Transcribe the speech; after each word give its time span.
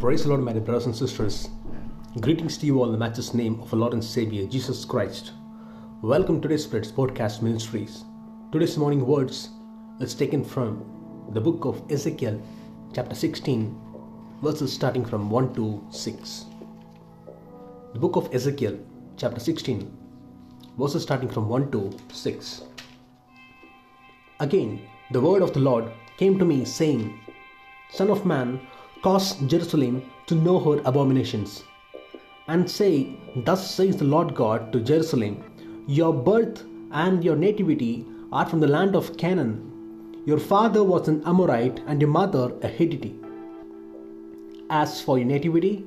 Praise 0.00 0.22
the 0.22 0.28
Lord, 0.28 0.42
my 0.42 0.52
dear 0.52 0.60
brothers 0.60 0.86
and 0.86 0.94
sisters. 0.94 1.48
Greetings 2.20 2.56
to 2.58 2.66
you 2.66 2.78
all 2.78 2.86
in 2.86 2.92
the 2.92 2.98
matchless 2.98 3.34
name 3.34 3.60
of 3.60 3.74
our 3.74 3.80
Lord 3.80 3.94
and 3.94 4.04
Savior, 4.04 4.46
Jesus 4.46 4.84
Christ. 4.84 5.32
Welcome 6.02 6.36
to 6.36 6.42
today's 6.42 6.62
Spirit's 6.62 6.92
Podcast 6.92 7.42
Ministries. 7.42 8.04
Today's 8.52 8.78
morning 8.78 9.04
words 9.04 9.48
is 9.98 10.14
taken 10.14 10.44
from 10.44 10.84
the 11.34 11.40
book 11.40 11.64
of 11.64 11.82
Ezekiel, 11.90 12.40
chapter 12.94 13.16
16, 13.16 13.76
verses 14.40 14.72
starting 14.72 15.04
from 15.04 15.30
1 15.30 15.52
to 15.56 15.84
6. 15.90 16.44
The 17.92 17.98
book 17.98 18.14
of 18.14 18.32
Ezekiel, 18.32 18.78
chapter 19.16 19.40
16, 19.40 19.98
verses 20.78 21.02
starting 21.02 21.28
from 21.28 21.48
1 21.48 21.72
to 21.72 21.90
6. 22.12 22.62
Again, 24.38 24.80
the 25.10 25.20
word 25.20 25.42
of 25.42 25.52
the 25.54 25.60
Lord 25.60 25.90
came 26.18 26.38
to 26.38 26.44
me, 26.44 26.64
saying, 26.64 27.18
Son 27.90 28.10
of 28.10 28.24
man, 28.24 28.60
cause 29.02 29.34
Jerusalem 29.46 30.02
to 30.26 30.34
know 30.34 30.58
her 30.58 30.80
abominations, 30.84 31.64
and 32.48 32.70
say, 32.70 33.14
Thus 33.36 33.70
says 33.70 33.96
the 33.96 34.04
Lord 34.04 34.34
God 34.34 34.72
to 34.72 34.80
Jerusalem, 34.80 35.44
Your 35.86 36.12
birth 36.12 36.64
and 36.90 37.24
your 37.24 37.36
nativity 37.36 38.06
are 38.32 38.46
from 38.46 38.60
the 38.60 38.66
land 38.66 38.96
of 38.96 39.16
Canaan. 39.16 40.22
Your 40.26 40.38
father 40.38 40.84
was 40.84 41.08
an 41.08 41.22
Amorite, 41.24 41.80
and 41.86 42.00
your 42.00 42.10
mother 42.10 42.52
a 42.62 42.68
Hittite. 42.68 43.14
As 44.70 45.00
for 45.00 45.18
your 45.18 45.26
nativity, 45.26 45.84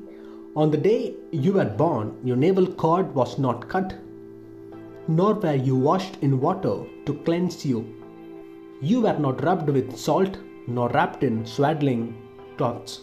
on 0.55 0.71
the 0.71 0.77
day 0.77 1.13
you 1.31 1.53
were 1.53 1.65
born, 1.65 2.17
your 2.23 2.35
navel 2.35 2.67
cord 2.67 3.13
was 3.13 3.37
not 3.37 3.69
cut, 3.69 3.95
nor 5.07 5.33
were 5.35 5.55
you 5.55 5.75
washed 5.75 6.17
in 6.21 6.41
water 6.41 6.75
to 7.05 7.13
cleanse 7.25 7.65
you. 7.65 7.95
You 8.81 9.01
were 9.01 9.17
not 9.17 9.43
rubbed 9.43 9.69
with 9.69 9.97
salt, 9.97 10.37
nor 10.67 10.89
wrapped 10.89 11.23
in 11.23 11.45
swaddling 11.45 12.20
cloths. 12.61 13.01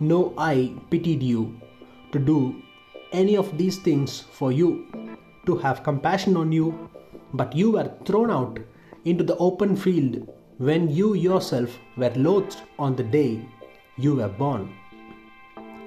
No 0.00 0.20
eye 0.36 0.74
pitied 0.90 1.22
you 1.22 1.40
to 2.12 2.18
do 2.18 2.38
any 3.12 3.36
of 3.36 3.56
these 3.56 3.78
things 3.78 4.20
for 4.20 4.50
you, 4.50 4.70
to 5.46 5.56
have 5.56 5.84
compassion 5.84 6.36
on 6.36 6.50
you, 6.50 6.90
but 7.32 7.54
you 7.54 7.70
were 7.72 7.90
thrown 8.04 8.30
out 8.30 8.58
into 9.04 9.24
the 9.24 9.36
open 9.36 9.76
field 9.76 10.16
when 10.58 10.90
you 10.90 11.14
yourself 11.14 11.78
were 11.96 12.12
loathed 12.16 12.62
on 12.78 12.96
the 12.96 13.04
day 13.04 13.44
you 13.96 14.16
were 14.16 14.34
born. 14.42 14.74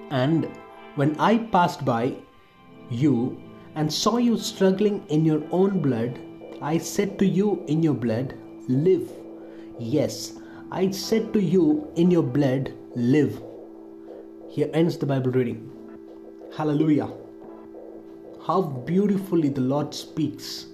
And 0.09 0.47
when 0.95 1.19
I 1.19 1.37
passed 1.57 1.83
by 1.83 2.13
you 2.89 3.37
and 3.75 3.91
saw 3.91 4.17
you 4.17 4.37
struggling 4.37 5.03
in 5.09 5.25
your 5.25 5.43
own 5.51 5.81
blood, 5.81 6.19
I 6.61 6.77
said 6.77 7.19
to 7.19 7.25
you 7.25 7.63
in 7.67 7.83
your 7.83 7.93
blood, 7.93 8.35
Live. 8.69 9.11
Yes, 9.79 10.33
I 10.71 10.91
said 10.91 11.33
to 11.33 11.41
you 11.41 11.91
in 11.95 12.09
your 12.09 12.23
blood, 12.23 12.73
Live. 12.97 13.41
Here 14.47 14.69
ends 14.73 14.97
the 14.97 15.05
Bible 15.05 15.31
reading. 15.31 15.69
Hallelujah. 16.55 17.09
How 18.47 18.61
beautifully 18.61 19.49
the 19.49 19.59
Lord 19.59 19.93
speaks 19.93 20.67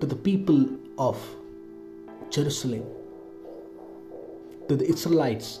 to 0.00 0.06
the 0.06 0.14
people 0.14 0.68
of 0.98 1.16
Jerusalem, 2.28 2.84
to 4.68 4.76
the 4.76 4.86
Israelites. 4.86 5.60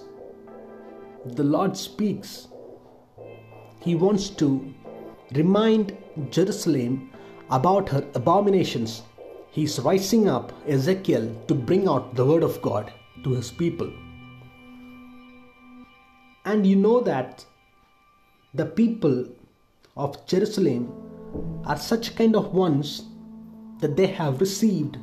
The 1.24 1.42
Lord 1.42 1.74
speaks. 1.74 2.48
He 3.80 3.94
wants 3.94 4.28
to 4.28 4.74
remind 5.32 5.96
Jerusalem 6.28 7.12
about 7.50 7.88
her 7.88 8.06
abominations. 8.14 9.04
He's 9.52 9.80
rising 9.80 10.28
up 10.28 10.52
Ezekiel 10.68 11.34
to 11.48 11.54
bring 11.54 11.88
out 11.88 12.14
the 12.14 12.26
word 12.26 12.42
of 12.42 12.60
God 12.60 12.92
to 13.24 13.30
his 13.30 13.50
people. 13.50 13.90
And 16.52 16.66
you 16.66 16.76
know 16.76 17.00
that 17.00 17.46
the 18.52 18.66
people 18.66 19.26
of 19.96 20.26
Jerusalem 20.26 20.82
are 21.64 21.78
such 21.78 22.14
kind 22.14 22.36
of 22.36 22.52
ones 22.52 23.04
that 23.80 23.96
they 23.96 24.08
have 24.08 24.38
received 24.38 24.98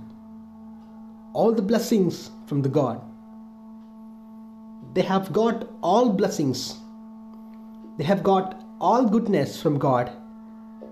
all 1.33 1.51
the 1.51 1.63
blessings 1.63 2.29
from 2.45 2.61
the 2.61 2.69
God. 2.69 3.01
They 4.93 5.01
have 5.01 5.33
got 5.33 5.67
all 5.81 6.11
blessings. 6.11 6.75
They 7.97 8.03
have 8.03 8.21
got 8.21 8.63
all 8.79 9.09
goodness 9.09 9.59
from 9.59 9.79
God, 9.79 10.11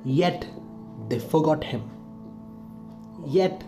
yet 0.04 0.48
they 1.08 1.20
forgot 1.20 1.64
Him. 1.64 1.88
Yet 3.28 3.64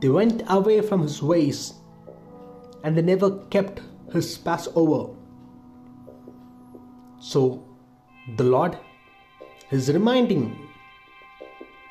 they 0.00 0.08
went 0.08 0.42
away 0.48 0.80
from 0.80 1.02
His 1.02 1.22
ways 1.22 1.74
and 2.82 2.96
they 2.96 3.02
never 3.02 3.30
kept 3.56 3.82
His 4.10 4.38
Passover. 4.38 5.14
So 7.20 7.64
the 8.36 8.44
Lord 8.44 8.78
is 9.70 9.92
reminding, 9.92 10.68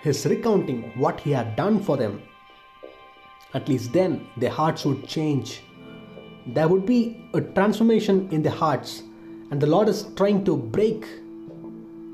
is 0.04 0.26
recounting 0.26 0.94
what 0.98 1.20
He 1.20 1.32
had 1.32 1.56
done 1.56 1.84
for 1.84 1.98
them. 1.98 2.22
At 3.54 3.68
least 3.68 3.92
then 3.94 4.28
their 4.38 4.50
hearts 4.50 4.86
would 4.86 5.08
change. 5.08 5.62
There 6.46 6.68
would 6.68 6.86
be 6.86 7.30
a 7.34 7.42
transformation 7.42 8.30
in 8.32 8.42
their 8.42 8.54
hearts, 8.54 9.04
and 9.52 9.60
the 9.60 9.68
Lord 9.68 9.90
is 9.90 10.08
trying 10.16 10.46
to 10.46 10.56
break 10.56 11.06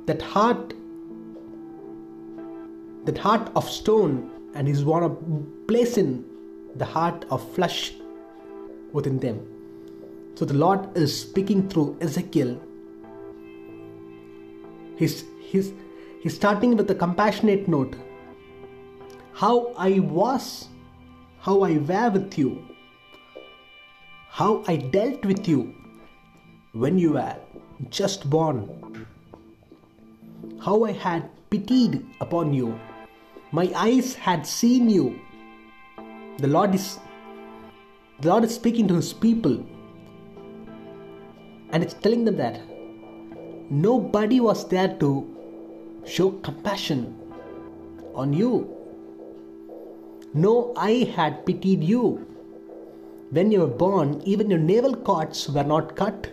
that 0.07 0.21
heart, 0.21 0.73
that 3.05 3.17
heart 3.17 3.51
of 3.55 3.69
stone, 3.69 4.31
and 4.55 4.67
He's 4.67 4.83
want 4.83 5.05
to 5.05 5.63
place 5.67 5.97
in 5.97 6.25
the 6.75 6.85
heart 6.85 7.25
of 7.29 7.47
flesh 7.53 7.93
within 8.91 9.19
them. 9.19 9.39
So 10.35 10.45
the 10.45 10.55
Lord 10.55 10.97
is 10.97 11.19
speaking 11.21 11.69
through 11.69 11.97
Ezekiel 12.01 12.59
He's, 14.97 15.23
he's, 15.39 15.73
he's 16.21 16.35
starting 16.35 16.77
with 16.77 16.89
a 16.91 16.95
compassionate 16.95 17.67
note. 17.67 17.95
How 19.33 19.73
I 19.77 19.99
was, 19.99 20.67
how 21.39 21.63
I 21.63 21.77
were 21.77 22.09
with 22.11 22.37
you, 22.37 22.65
how 24.29 24.63
I 24.67 24.77
dealt 24.77 25.25
with 25.25 25.47
you 25.47 25.73
when 26.73 26.97
you 26.97 27.13
were 27.13 27.35
just 27.89 28.29
born, 28.29 29.07
how 30.61 30.83
I 30.83 30.91
had 30.91 31.29
pitied 31.49 32.05
upon 32.21 32.53
you, 32.53 32.79
my 33.51 33.71
eyes 33.75 34.15
had 34.15 34.47
seen 34.47 34.89
you. 34.89 35.19
The 36.37 36.47
Lord 36.47 36.73
is 36.73 36.99
the 38.21 38.29
Lord 38.29 38.43
is 38.43 38.55
speaking 38.55 38.87
to 38.87 38.95
his 38.95 39.11
people 39.13 39.63
and 41.71 41.83
it's 41.83 41.93
telling 41.95 42.25
them 42.25 42.37
that 42.37 42.61
nobody 43.73 44.39
was 44.39 44.67
there 44.67 44.89
to 44.99 45.09
show 46.05 46.29
compassion 46.47 47.01
on 48.13 48.33
you. 48.33 48.69
No 50.33 50.73
eye 50.77 51.11
had 51.15 51.45
pitied 51.45 51.83
you. 51.83 52.27
When 53.31 53.51
you 53.51 53.61
were 53.61 53.75
born, 53.83 54.21
even 54.25 54.51
your 54.51 54.59
navel 54.59 54.95
cords 54.95 55.49
were 55.49 55.63
not 55.63 55.95
cut. 55.95 56.29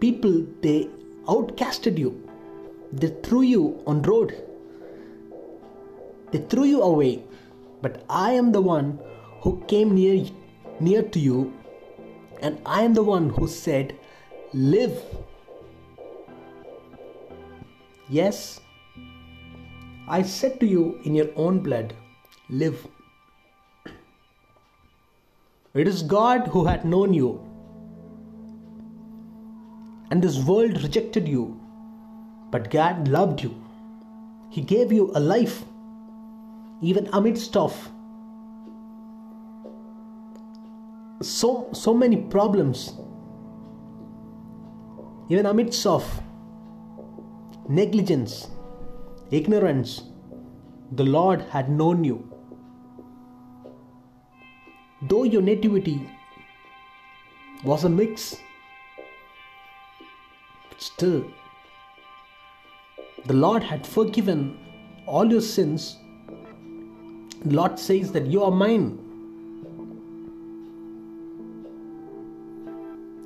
People, 0.00 0.44
they 0.60 0.88
outcasted 1.26 1.98
you. 1.98 2.28
They 2.92 3.08
threw 3.22 3.42
you 3.42 3.80
on 3.86 4.02
road. 4.02 4.34
They 6.32 6.38
threw 6.38 6.64
you 6.64 6.82
away. 6.82 7.22
But 7.80 8.04
I 8.08 8.32
am 8.32 8.50
the 8.50 8.60
one 8.60 8.98
who 9.42 9.62
came 9.68 9.94
near, 9.94 10.24
near 10.80 11.02
to 11.02 11.20
you, 11.20 11.52
and 12.40 12.60
I 12.66 12.82
am 12.82 12.94
the 12.94 13.04
one 13.04 13.30
who 13.30 13.46
said, 13.46 13.96
Live 14.52 15.00
Yes, 18.14 18.60
I 20.06 20.20
said 20.20 20.60
to 20.60 20.66
you 20.66 21.00
in 21.02 21.14
your 21.14 21.28
own 21.34 21.60
blood, 21.60 21.94
live. 22.50 22.86
It 25.72 25.88
is 25.88 26.02
God 26.02 26.48
who 26.48 26.66
had 26.66 26.84
known 26.84 27.14
you, 27.14 27.30
and 30.10 30.22
this 30.22 30.36
world 30.40 30.82
rejected 30.82 31.26
you, 31.26 31.58
but 32.50 32.68
God 32.70 33.08
loved 33.08 33.42
you. 33.42 33.54
He 34.50 34.60
gave 34.60 34.92
you 34.92 35.10
a 35.14 35.20
life, 35.20 35.62
even 36.82 37.08
amidst 37.14 37.56
of 37.56 37.78
so 41.22 41.70
so 41.72 41.94
many 41.94 42.20
problems, 42.36 42.92
even 45.30 45.46
amidst 45.46 45.86
of 45.86 46.04
negligence, 47.68 48.48
ignorance, 49.30 50.02
the 50.92 51.04
Lord 51.04 51.42
had 51.42 51.70
known 51.70 52.04
you. 52.04 52.28
Though 55.02 55.24
your 55.24 55.42
nativity 55.42 56.08
was 57.64 57.84
a 57.84 57.88
mix, 57.88 58.36
still, 60.78 61.24
the 63.26 63.34
Lord 63.34 63.62
had 63.62 63.86
forgiven 63.86 64.58
all 65.06 65.30
your 65.30 65.40
sins. 65.40 65.96
The 67.44 67.54
Lord 67.54 67.78
says 67.78 68.12
that 68.12 68.26
you 68.26 68.42
are 68.42 68.50
mine. 68.50 68.98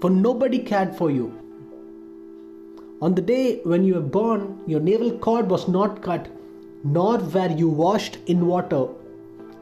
For 0.00 0.10
nobody 0.10 0.58
cared 0.58 0.94
for 0.96 1.10
you. 1.10 1.45
On 3.02 3.14
the 3.14 3.20
day 3.20 3.60
when 3.64 3.84
you 3.84 3.94
were 3.94 4.00
born, 4.00 4.60
your 4.66 4.80
navel 4.80 5.18
cord 5.18 5.50
was 5.50 5.68
not 5.68 6.00
cut, 6.00 6.28
nor 6.82 7.18
were 7.18 7.50
you 7.50 7.68
washed 7.68 8.16
in 8.26 8.46
water 8.46 8.88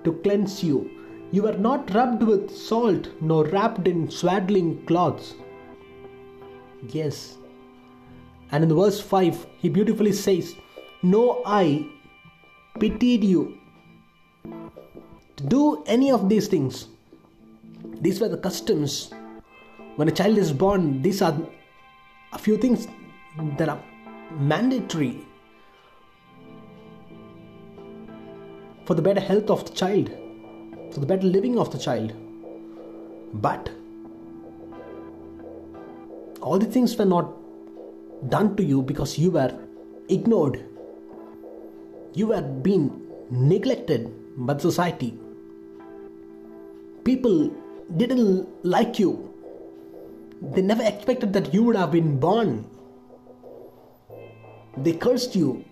to 0.04 0.12
cleanse 0.22 0.62
you. 0.62 0.88
You 1.32 1.42
were 1.42 1.58
not 1.58 1.92
rubbed 1.92 2.22
with 2.22 2.56
salt, 2.56 3.08
nor 3.20 3.44
wrapped 3.46 3.88
in 3.88 4.08
swaddling 4.08 4.86
cloths. 4.86 5.34
Yes. 6.90 7.36
And 8.52 8.62
in 8.62 8.72
verse 8.72 9.00
5, 9.00 9.46
he 9.58 9.69
beautifully 9.69 10.12
says, 10.12 10.54
No 11.02 11.42
eye 11.44 11.88
pitied 12.78 13.25
you 13.25 13.58
to 15.36 15.44
do 15.44 15.82
any 15.86 16.12
of 16.12 16.28
these 16.28 16.46
things. 16.46 16.86
These 18.00 18.20
were 18.20 18.28
the 18.28 18.38
customs. 18.38 19.12
When 19.96 20.06
a 20.06 20.12
child 20.12 20.38
is 20.38 20.52
born, 20.52 21.02
these 21.02 21.20
are 21.20 21.36
a 22.32 22.38
few 22.38 22.56
things 22.56 22.86
that 23.58 23.69
are 23.69 23.82
mandatory 24.38 25.20
for 28.84 28.94
the 28.94 29.02
better 29.02 29.20
health 29.20 29.50
of 29.50 29.64
the 29.64 29.72
child, 29.75 30.10
for 30.92 31.00
the 31.00 31.06
better 31.06 31.26
living 31.26 31.58
of 31.58 31.72
the 31.72 31.78
child. 31.78 32.12
But 33.34 33.70
all 36.40 36.58
the 36.58 36.66
things 36.66 36.96
were 36.96 37.04
not 37.04 37.32
done 38.28 38.56
to 38.56 38.62
you 38.62 38.82
because 38.82 39.19
you 39.19 39.31
were 39.31 39.52
ignored. 40.08 40.64
You 42.12 42.28
were 42.28 42.42
being 42.42 43.00
neglected 43.31 44.12
by 44.36 44.58
society. 44.58 45.19
People 47.04 47.50
didn't 47.96 48.48
like 48.64 48.98
you. 48.98 49.32
They 50.40 50.62
never 50.62 50.82
expected 50.82 51.32
that 51.32 51.52
you 51.52 51.62
would 51.64 51.76
have 51.76 51.90
been 51.90 52.20
born. 52.20 52.66
They 54.76 54.93
cursed 54.93 55.37
you. 55.37 55.65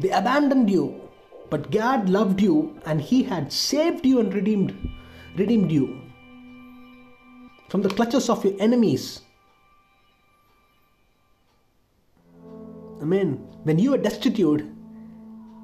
They 0.00 0.10
abandoned 0.10 0.70
you. 0.70 1.06
But 1.48 1.70
God 1.70 2.08
loved 2.08 2.40
you 2.40 2.80
and 2.86 3.00
He 3.00 3.22
had 3.22 3.52
saved 3.52 4.04
you 4.04 4.18
and 4.20 4.34
redeemed, 4.34 4.76
redeemed 5.36 5.70
you 5.70 6.00
from 7.68 7.82
the 7.82 7.88
clutches 7.88 8.28
of 8.28 8.44
your 8.44 8.54
enemies. 8.58 9.20
Amen. 13.00 13.46
When 13.62 13.78
you 13.78 13.92
were 13.92 13.98
destitute, 13.98 14.64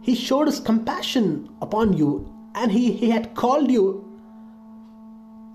He 0.03 0.15
showed 0.15 0.47
His 0.47 0.61
compassion 0.61 1.49
upon 1.61 1.97
you 1.97 2.33
and 2.55 2.71
He, 2.71 2.93
he 2.93 3.11
had 3.11 3.35
called 3.35 3.71
you 3.71 4.09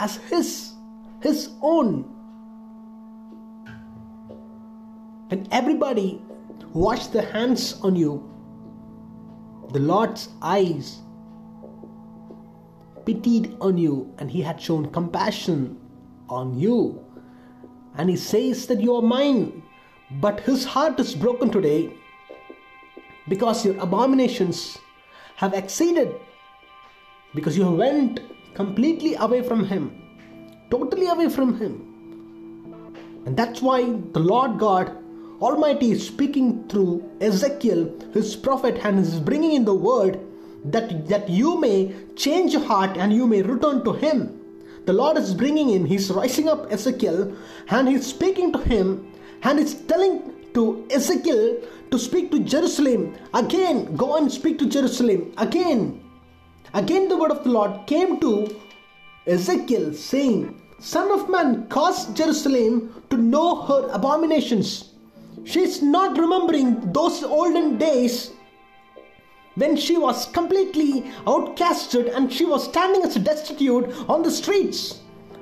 as 0.01 0.17
His, 0.29 0.73
His 1.21 1.51
own. 1.61 2.16
When 5.29 5.45
everybody 5.51 6.21
washed 6.73 7.11
their 7.11 7.29
hands 7.31 7.81
on 7.81 7.95
you, 7.97 8.23
the 9.73 9.79
Lord's 9.79 10.29
eyes 10.41 10.99
pitied 13.05 13.57
on 13.59 13.77
you 13.77 14.13
and 14.19 14.31
He 14.31 14.41
had 14.41 14.61
shown 14.61 14.89
compassion 14.91 15.77
on 16.29 16.57
you. 16.57 17.03
And 17.97 18.09
He 18.09 18.15
says 18.15 18.67
that 18.67 18.79
you 18.79 18.95
are 18.95 19.01
mine, 19.01 19.63
but 20.21 20.39
His 20.41 20.63
heart 20.63 20.97
is 20.99 21.13
broken 21.13 21.49
today 21.49 21.91
because 23.27 23.65
your 23.65 23.77
abominations 23.79 24.77
have 25.35 25.53
exceeded, 25.53 26.15
because 27.35 27.57
you 27.57 27.69
went 27.69 28.21
completely 28.53 29.15
away 29.15 29.41
from 29.41 29.65
Him, 29.65 29.91
totally 30.71 31.07
away 31.07 31.27
from 31.27 31.59
Him. 31.59 31.83
And 33.25 33.35
that's 33.35 33.61
why 33.61 33.83
the 34.13 34.19
Lord 34.19 34.57
God 34.57 35.03
Almighty 35.41 35.91
is 35.91 36.05
speaking 36.05 36.67
through 36.67 37.03
Ezekiel, 37.21 37.93
his 38.13 38.35
prophet, 38.35 38.79
and 38.83 38.99
is 38.99 39.19
bringing 39.19 39.53
in 39.53 39.65
the 39.65 39.73
word 39.73 40.19
that, 40.65 41.07
that 41.07 41.29
you 41.29 41.59
may 41.59 41.93
change 42.15 42.53
your 42.53 42.63
heart 42.63 42.97
and 42.97 43.13
you 43.13 43.27
may 43.27 43.41
return 43.41 43.83
to 43.83 43.93
Him. 43.93 44.39
The 44.85 44.93
Lord 44.93 45.17
is 45.17 45.33
bringing 45.33 45.69
in, 45.69 45.85
He's 45.85 46.09
rising 46.11 46.47
up 46.49 46.71
Ezekiel 46.71 47.35
and 47.69 47.87
He's 47.87 48.05
speaking 48.05 48.51
to 48.53 48.59
him 48.59 49.11
and 49.43 49.59
He's 49.59 49.75
telling 49.75 50.33
to 50.53 50.87
Ezekiel 50.89 51.61
to 51.91 51.99
speak 51.99 52.31
to 52.31 52.39
Jerusalem. 52.39 53.15
Again, 53.33 53.95
go 53.95 54.17
and 54.17 54.31
speak 54.31 54.57
to 54.59 54.65
Jerusalem. 54.65 55.33
Again, 55.37 56.03
again, 56.73 57.09
the 57.09 57.17
word 57.17 57.31
of 57.31 57.43
the 57.43 57.49
Lord 57.49 57.85
came 57.85 58.19
to 58.21 58.55
Ezekiel 59.25 59.93
saying, 59.93 60.61
Son 60.79 61.11
of 61.11 61.29
man, 61.29 61.67
cause 61.67 62.13
Jerusalem 62.13 63.03
to 63.09 63.17
know 63.17 63.63
her 63.63 63.89
abominations. 63.91 64.86
She's 65.43 65.81
not 65.81 66.17
remembering 66.17 66.91
those 66.91 67.23
olden 67.23 67.77
days 67.77 68.31
when 69.55 69.75
she 69.75 69.97
was 69.97 70.27
completely 70.27 71.01
outcasted 71.25 72.15
and 72.15 72.31
she 72.31 72.45
was 72.45 72.63
standing 72.63 73.01
as 73.03 73.15
a 73.15 73.19
destitute 73.19 73.89
on 74.07 74.21
the 74.23 74.31
streets. 74.31 74.99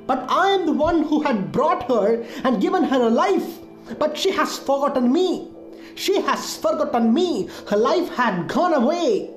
But 0.07 0.25
I 0.29 0.49
am 0.49 0.65
the 0.65 0.71
one 0.71 1.03
who 1.03 1.21
had 1.21 1.51
brought 1.51 1.89
her 1.89 2.23
and 2.43 2.61
given 2.61 2.83
her 2.83 3.01
a 3.01 3.09
life. 3.09 3.59
But 3.99 4.17
she 4.17 4.31
has 4.31 4.57
forgotten 4.57 5.11
me. 5.11 5.51
She 5.95 6.21
has 6.21 6.57
forgotten 6.57 7.13
me. 7.13 7.49
Her 7.69 7.77
life 7.77 8.09
had 8.09 8.47
gone 8.47 8.73
away. 8.73 9.34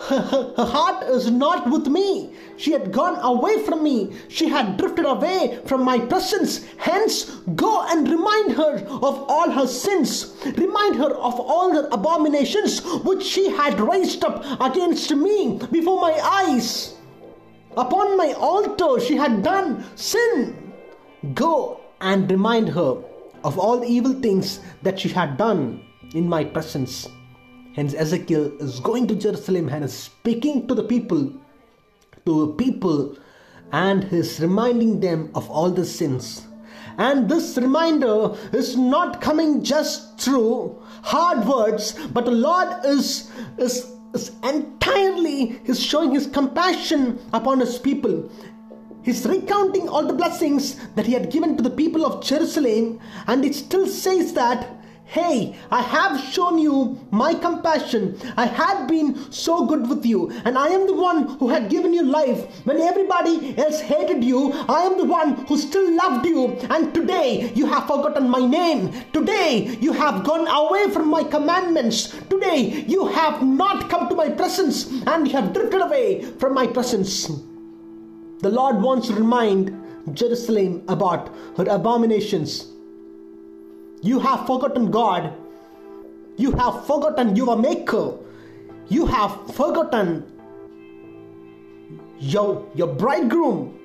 Her, 0.00 0.20
her, 0.56 0.64
heart 0.64 1.02
is 1.04 1.30
not 1.30 1.68
with 1.68 1.88
me. 1.88 2.32
She 2.56 2.72
had 2.72 2.92
gone 2.92 3.18
away 3.20 3.64
from 3.64 3.82
me. 3.82 4.12
She 4.28 4.48
had 4.48 4.76
drifted 4.76 5.04
away 5.04 5.60
from 5.66 5.82
my 5.82 5.98
presence. 5.98 6.64
Hence, 6.76 7.24
go 7.56 7.84
and 7.88 8.08
remind 8.08 8.52
her 8.52 8.86
of 8.86 9.24
all 9.28 9.50
her 9.50 9.66
sins. 9.66 10.36
Remind 10.56 10.96
her 10.96 11.10
of 11.10 11.40
all 11.40 11.72
her 11.72 11.88
abominations 11.90 12.80
which 13.02 13.24
she 13.24 13.50
had 13.50 13.80
raised 13.80 14.24
up 14.24 14.44
against 14.60 15.14
me 15.14 15.58
before 15.72 16.00
my 16.00 16.12
eyes. 16.12 16.94
Upon 17.76 18.16
my 18.16 18.32
altar, 18.34 19.00
she 19.00 19.16
had 19.16 19.42
done 19.42 19.84
sin. 19.96 20.72
Go 21.34 21.80
and 22.00 22.30
remind 22.30 22.68
her 22.68 23.02
of 23.42 23.58
all 23.58 23.80
the 23.80 23.86
evil 23.86 24.14
things 24.14 24.60
that 24.82 25.00
she 25.00 25.08
had 25.08 25.36
done 25.36 25.82
in 26.14 26.28
my 26.28 26.44
presence. 26.44 27.08
Hence, 27.78 27.94
Ezekiel 27.94 28.60
is 28.60 28.80
going 28.80 29.06
to 29.06 29.14
Jerusalem 29.14 29.68
and 29.68 29.84
is 29.84 29.92
speaking 29.92 30.66
to 30.66 30.74
the 30.74 30.82
people, 30.82 31.32
to 32.26 32.46
the 32.46 32.52
people, 32.54 33.16
and 33.70 34.02
is 34.12 34.40
reminding 34.40 34.98
them 34.98 35.30
of 35.36 35.48
all 35.48 35.70
the 35.70 35.84
sins. 35.84 36.48
And 36.98 37.28
this 37.28 37.56
reminder 37.56 38.34
is 38.52 38.76
not 38.76 39.20
coming 39.20 39.62
just 39.62 40.18
through 40.18 40.82
hard 41.04 41.46
words, 41.46 41.96
but 42.12 42.24
the 42.24 42.32
Lord 42.32 42.84
is, 42.84 43.30
is, 43.58 43.88
is 44.12 44.32
entirely 44.42 45.60
is 45.64 45.80
showing 45.80 46.10
his 46.10 46.26
compassion 46.26 47.20
upon 47.32 47.60
his 47.60 47.78
people. 47.78 48.28
He's 49.04 49.24
recounting 49.24 49.88
all 49.88 50.04
the 50.04 50.14
blessings 50.14 50.84
that 50.96 51.06
he 51.06 51.12
had 51.12 51.30
given 51.30 51.56
to 51.56 51.62
the 51.62 51.70
people 51.70 52.04
of 52.04 52.24
Jerusalem, 52.24 52.98
and 53.28 53.44
it 53.44 53.54
still 53.54 53.86
says 53.86 54.32
that 54.32 54.77
Hey, 55.10 55.56
I 55.70 55.80
have 55.80 56.20
shown 56.20 56.58
you 56.58 57.00
my 57.10 57.32
compassion. 57.32 58.20
I 58.36 58.44
had 58.44 58.86
been 58.86 59.32
so 59.32 59.64
good 59.64 59.88
with 59.88 60.04
you, 60.04 60.30
and 60.44 60.58
I 60.58 60.68
am 60.68 60.86
the 60.86 60.92
one 60.92 61.38
who 61.38 61.48
had 61.48 61.70
given 61.70 61.94
you 61.94 62.02
life 62.02 62.44
when 62.66 62.78
everybody 62.78 63.56
else 63.56 63.80
hated 63.80 64.22
you. 64.22 64.52
I 64.68 64.82
am 64.82 64.98
the 64.98 65.06
one 65.06 65.46
who 65.46 65.56
still 65.56 65.96
loved 65.96 66.26
you, 66.26 66.48
and 66.68 66.92
today 66.92 67.50
you 67.54 67.64
have 67.64 67.86
forgotten 67.86 68.28
my 68.28 68.44
name. 68.44 68.92
Today 69.14 69.78
you 69.80 69.94
have 69.94 70.24
gone 70.24 70.46
away 70.46 70.90
from 70.90 71.08
my 71.08 71.24
commandments. 71.24 72.14
Today 72.28 72.84
you 72.86 73.06
have 73.06 73.42
not 73.42 73.88
come 73.88 74.10
to 74.10 74.14
my 74.14 74.28
presence, 74.28 74.92
and 75.06 75.26
you 75.26 75.32
have 75.32 75.54
drifted 75.54 75.80
away 75.80 76.22
from 76.38 76.52
my 76.52 76.66
presence. 76.66 77.28
The 78.40 78.50
Lord 78.50 78.82
wants 78.82 79.08
to 79.08 79.14
remind 79.14 79.72
Jerusalem 80.14 80.82
about 80.86 81.34
her 81.56 81.64
abominations 81.64 82.74
you 84.02 84.18
have 84.20 84.46
forgotten 84.46 84.90
God. 84.90 85.32
You 86.36 86.52
have 86.52 86.86
forgotten 86.86 87.34
your 87.34 87.56
Maker. 87.56 88.14
You 88.88 89.06
have 89.06 89.54
forgotten 89.54 90.24
your, 92.18 92.66
your 92.74 92.86
bridegroom. 92.86 93.78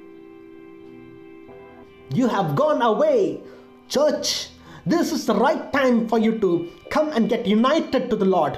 You 2.13 2.27
have 2.27 2.55
gone 2.55 2.81
away. 2.81 3.41
Church, 3.89 4.49
this 4.85 5.11
is 5.11 5.25
the 5.25 5.35
right 5.35 5.71
time 5.73 6.07
for 6.07 6.19
you 6.19 6.39
to 6.39 6.71
come 6.89 7.09
and 7.09 7.27
get 7.27 7.47
united 7.47 8.09
to 8.09 8.15
the 8.15 8.25
Lord. 8.25 8.57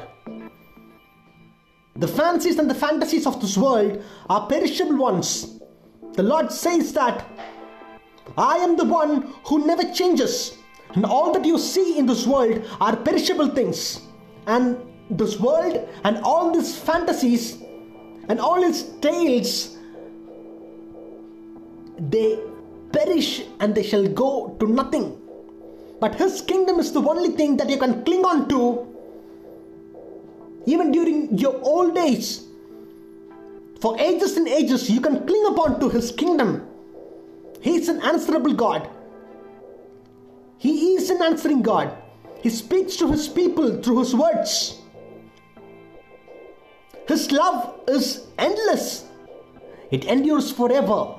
The 1.95 2.07
fancies 2.07 2.59
and 2.59 2.69
the 2.69 2.75
fantasies 2.75 3.25
of 3.25 3.39
this 3.39 3.57
world 3.57 4.03
are 4.29 4.47
perishable 4.47 4.97
ones. 4.97 5.59
The 6.13 6.23
Lord 6.23 6.51
says 6.51 6.91
that 6.93 7.25
I 8.37 8.57
am 8.57 8.75
the 8.75 8.83
one 8.83 9.33
who 9.45 9.65
never 9.65 9.83
changes. 9.93 10.57
And 10.93 11.05
all 11.05 11.33
that 11.33 11.45
you 11.45 11.57
see 11.57 11.97
in 11.97 12.05
this 12.05 12.25
world 12.25 12.63
are 12.79 12.95
perishable 12.95 13.49
things. 13.49 14.01
And 14.47 14.77
this 15.09 15.39
world 15.39 15.87
and 16.03 16.17
all 16.19 16.51
these 16.53 16.77
fantasies 16.77 17.57
and 18.29 18.39
all 18.39 18.63
its 18.63 18.83
tales, 19.01 19.77
they 21.97 22.39
perish 22.91 23.43
and 23.59 23.75
they 23.75 23.83
shall 23.83 24.07
go 24.07 24.55
to 24.59 24.67
nothing. 24.67 25.17
But 25.99 26.15
His 26.15 26.41
kingdom 26.41 26.79
is 26.79 26.91
the 26.91 27.01
only 27.01 27.29
thing 27.29 27.57
that 27.57 27.69
you 27.69 27.77
can 27.77 28.03
cling 28.03 28.25
on 28.25 28.47
to 28.49 28.87
even 30.65 30.91
during 30.91 31.37
your 31.37 31.59
old 31.61 31.97
age. 31.97 32.39
For 33.79 33.99
ages 33.99 34.37
and 34.37 34.47
ages, 34.47 34.89
you 34.89 34.99
can 35.01 35.25
cling 35.27 35.45
upon 35.47 35.79
to 35.79 35.89
His 35.89 36.11
kingdom. 36.11 36.67
He 37.61 37.75
is 37.75 37.89
an 37.89 38.01
answerable 38.01 38.53
God. 38.53 38.89
He 40.65 40.95
is 40.95 41.11
an 41.11 41.21
answering 41.21 41.61
God. 41.61 41.95
He 42.41 42.49
speaks 42.49 42.95
to 42.95 43.11
His 43.11 43.27
people 43.27 43.83
through 43.83 43.99
His 43.99 44.15
words. 44.15 44.81
His 47.07 47.31
love 47.31 47.81
is 47.87 48.25
endless, 48.39 49.05
it 49.91 50.05
endures 50.05 50.51
forever. 50.51 51.17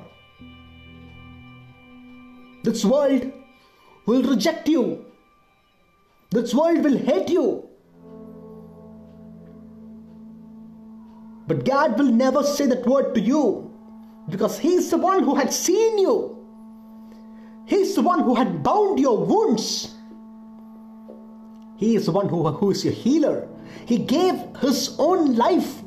This 2.65 2.85
world 2.85 3.31
will 4.07 4.25
reject 4.25 4.69
you, 4.69 5.05
this 6.31 6.53
world 6.53 6.83
will 6.83 6.99
hate 6.99 7.29
you. 7.29 7.69
But 11.47 11.65
God 11.65 11.97
will 11.97 12.11
never 12.11 12.43
say 12.43 12.67
that 12.67 12.85
word 12.85 13.15
to 13.15 13.21
you 13.21 13.73
because 14.29 14.59
He 14.59 14.75
is 14.75 14.91
the 14.91 14.99
one 14.99 15.23
who 15.23 15.37
had 15.37 15.53
seen 15.53 15.99
you. 15.99 16.36
He 17.67 17.77
is 17.77 17.95
the 17.97 18.03
one 18.03 18.23
who 18.23 18.35
had 18.35 18.63
bound 18.63 19.01
your 19.01 19.19
wounds. 19.19 19.93
He 21.77 21.97
is 21.97 22.07
the 22.07 22.13
one 22.13 22.29
who, 22.29 22.49
who 22.49 22.71
is 22.71 22.85
your 22.85 22.95
healer. 22.95 23.49
He 23.85 23.99
gave 23.99 24.35
His 24.61 24.95
own 24.99 25.35
life 25.35 25.83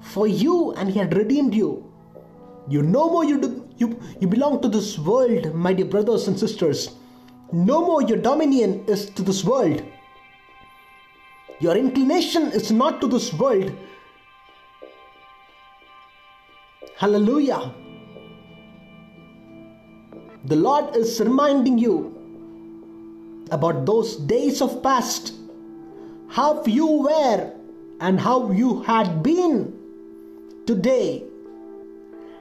for 0.00 0.26
you 0.28 0.72
and 0.72 0.88
He 0.88 0.98
had 0.98 1.14
redeemed 1.16 1.54
you. 1.54 1.92
You 2.68 2.82
no 2.82 3.10
more 3.10 3.24
you, 3.24 3.40
do, 3.40 3.68
you, 3.76 4.00
you 4.20 4.28
belong 4.28 4.62
to 4.62 4.68
this 4.68 4.98
world, 4.98 5.54
my 5.54 5.72
dear 5.72 5.86
brothers 5.86 6.28
and 6.28 6.38
sisters. 6.38 6.90
No 7.52 7.80
more 7.80 8.02
your 8.02 8.18
dominion 8.18 8.84
is 8.86 9.10
to 9.10 9.22
this 9.22 9.44
world. 9.44 9.82
Your 11.58 11.76
inclination 11.76 12.52
is 12.52 12.70
not 12.70 13.00
to 13.00 13.08
this 13.08 13.32
world. 13.32 13.72
Hallelujah. 16.96 17.72
The 20.46 20.56
Lord 20.56 20.96
is 20.96 21.20
reminding 21.20 21.78
you 21.78 21.96
about 23.50 23.84
those 23.86 24.16
days 24.16 24.62
of 24.62 24.82
past, 24.82 25.34
how 26.28 26.64
you 26.64 26.86
were 26.86 27.52
and 28.00 28.20
how 28.20 28.50
you 28.50 28.82
had 28.82 29.22
been 29.22 29.72
today. 30.66 31.24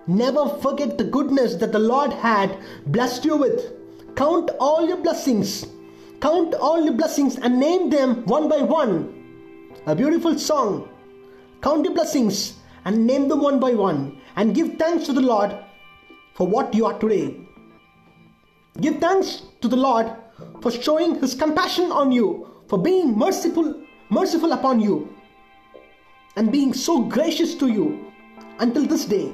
Never 0.08 0.50
forget 0.62 0.98
the 0.98 1.04
goodness 1.04 1.56
that 1.56 1.72
the 1.72 1.80
Lord 1.80 2.14
had 2.14 2.58
blessed 2.88 3.26
you 3.26 3.38
with. 3.38 3.74
Count 4.16 4.52
all 4.60 4.88
your 4.88 4.98
blessings 4.98 5.66
Count 6.26 6.56
all 6.56 6.84
your 6.84 6.94
blessings 6.94 7.38
and 7.38 7.60
name 7.60 7.92
them 7.92 8.26
one 8.26 8.50
by 8.50 8.62
one. 8.62 9.14
A 9.86 9.94
beautiful 9.94 10.40
song. 10.40 10.90
Count 11.62 11.86
your 11.86 11.94
blessings 11.94 12.56
and 12.84 13.06
name 13.06 13.28
them 13.28 13.42
one 13.42 13.60
by 13.60 13.76
one. 13.76 14.18
And 14.36 14.56
give 14.56 14.78
thanks 14.80 15.06
to 15.06 15.14
the 15.14 15.22
Lord 15.22 15.56
for 16.34 16.48
what 16.48 16.74
you 16.74 16.88
are 16.88 16.98
today. 16.98 17.45
Give 18.80 18.98
thanks 19.00 19.44
to 19.62 19.68
the 19.68 19.78
Lord 19.78 20.12
for 20.62 20.70
showing 20.70 21.20
his 21.20 21.34
compassion 21.34 21.92
on 21.92 22.12
you, 22.12 22.48
for 22.68 22.78
being 22.78 23.18
merciful, 23.18 23.82
merciful 24.10 24.52
upon 24.52 24.82
you, 24.82 25.16
and 26.36 26.52
being 26.52 26.74
so 26.74 27.04
gracious 27.04 27.56
to 27.56 27.68
you 27.68 28.12
until 28.60 28.86
this 28.86 29.06
day. 29.06 29.34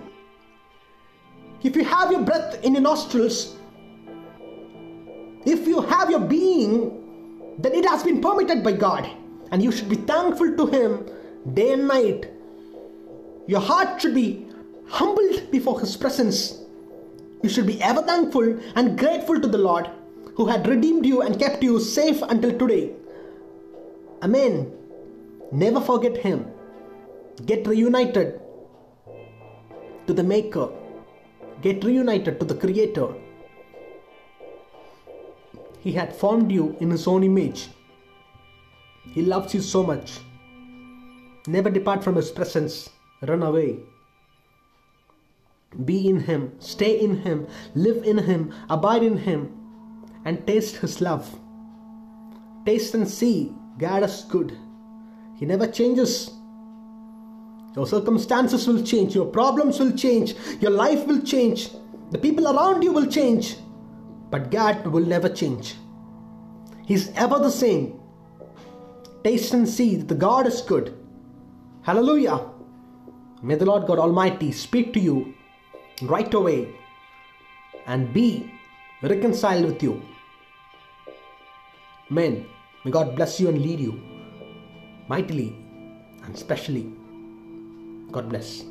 If 1.64 1.76
you 1.76 1.84
have 1.84 2.12
your 2.12 2.22
breath 2.22 2.64
in 2.64 2.74
your 2.74 2.84
nostrils, 2.84 3.56
if 5.46 5.68
you 5.68 5.82
have 5.82 6.12
your 6.12 6.20
being, 6.20 7.56
then 7.58 7.74
it 7.74 7.86
has 7.86 8.04
been 8.04 8.22
permitted 8.22 8.64
by 8.64 8.74
God, 8.74 9.10
and 9.52 9.64
you 9.64 9.72
should 9.72 9.90
be 9.90 9.96
thankful 9.96 10.56
to 10.56 10.66
Him 10.68 11.10
day 11.54 11.74
and 11.74 11.88
night. 11.88 12.30
Your 13.48 13.60
heart 13.60 14.00
should 14.02 14.14
be 14.14 14.48
humbled 14.88 15.50
before 15.52 15.80
His 15.80 15.98
presence. 15.98 16.61
You 17.44 17.50
should 17.50 17.68
be 17.68 17.82
ever 17.82 18.02
thankful 18.02 18.60
and 18.76 18.98
grateful 18.98 19.40
to 19.42 19.48
the 19.48 19.58
Lord 19.58 19.90
who 20.36 20.46
had 20.46 20.68
redeemed 20.68 21.06
you 21.06 21.22
and 21.22 21.40
kept 21.40 21.64
you 21.64 21.80
safe 21.80 22.22
until 22.22 22.58
today. 22.58 22.94
Amen. 24.24 24.72
Never 25.52 25.82
forget 25.82 26.18
Him. 26.18 26.46
Get 27.46 27.68
reunited 27.68 28.40
to 30.08 30.14
the 30.14 30.24
Maker. 30.24 30.70
Get 31.62 31.84
reunited 31.84 32.40
to 32.40 32.46
the 32.46 32.56
Creator. 32.56 33.10
He 35.80 35.92
had 35.92 36.16
formed 36.16 36.52
you 36.52 36.78
in 36.80 36.92
His 36.92 37.08
own 37.08 37.24
image. 37.24 37.70
He 39.14 39.24
loves 39.24 39.54
you 39.54 39.62
so 39.62 39.84
much. 39.84 40.20
Never 41.48 41.72
depart 41.72 42.04
from 42.04 42.16
His 42.16 42.32
presence. 42.32 42.90
Run 43.22 43.42
away. 43.42 43.80
Be 45.86 46.10
in 46.10 46.20
Him, 46.22 46.54
stay 46.60 47.00
in 47.00 47.22
Him, 47.22 47.48
live 47.76 48.04
in 48.04 48.18
Him, 48.18 48.54
abide 48.70 49.04
in 49.04 49.18
Him, 49.18 49.54
and 50.26 50.46
taste 50.46 50.78
His 50.78 51.00
love. 51.02 51.40
Taste 52.66 52.94
and 52.94 53.08
see 53.08 53.54
God 53.78 54.04
is 54.04 54.26
good. 54.30 54.58
He 55.38 55.46
never 55.46 55.68
changes. 55.68 56.30
Your 57.76 57.88
circumstances 57.88 58.68
will 58.68 58.84
change, 58.84 59.16
your 59.16 59.26
problems 59.26 59.80
will 59.80 59.94
change, 59.94 60.36
your 60.60 60.72
life 60.72 61.08
will 61.08 61.22
change, 61.22 61.70
the 62.12 62.18
people 62.18 62.48
around 62.48 62.84
you 62.84 62.92
will 62.92 63.08
change. 63.08 63.56
But 64.30 64.52
God 64.52 64.86
will 64.86 65.06
never 65.06 65.30
change. 65.30 65.76
He's 66.86 67.10
ever 67.16 67.40
the 67.40 67.50
same. 67.50 68.00
Taste 69.24 69.54
and 69.54 69.68
see 69.68 69.96
that 69.96 70.08
the 70.08 70.16
God 70.16 70.48
is 70.48 70.62
good. 70.62 70.98
Hallelujah. 71.84 72.42
May 73.42 73.56
the 73.56 73.66
Lord 73.66 73.88
God 73.88 74.00
Almighty 74.00 74.52
speak 74.52 74.94
to 74.94 75.00
you 75.00 75.34
right 76.02 76.34
away 76.34 76.74
and 77.88 78.14
be 78.14 78.52
reconciled 79.02 79.66
with 79.66 79.84
you. 79.84 80.02
Amen. 82.12 82.46
May 82.84 82.92
God 82.92 83.16
bless 83.16 83.40
you 83.40 83.50
and 83.50 83.62
lead 83.62 83.80
you 83.80 84.02
mightily 85.08 85.56
and 86.24 86.38
specially. 86.38 86.92
God 88.12 88.30
bless. 88.30 88.66